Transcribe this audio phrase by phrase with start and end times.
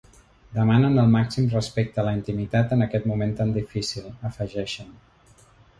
[0.53, 4.95] Demanem el màxim respecte a la intimitat en aquest moment tan difícil, afegeixen.